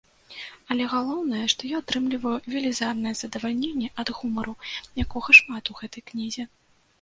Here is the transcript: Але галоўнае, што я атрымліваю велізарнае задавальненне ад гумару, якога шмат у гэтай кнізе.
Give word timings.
Але 0.75 0.83
галоўнае, 0.93 1.41
што 1.53 1.67
я 1.71 1.81
атрымліваю 1.83 2.33
велізарнае 2.53 3.11
задавальненне 3.21 3.91
ад 4.05 4.13
гумару, 4.21 4.53
якога 5.05 5.29
шмат 5.43 5.63
у 5.75 5.77
гэтай 5.83 6.01
кнізе. 6.11 6.43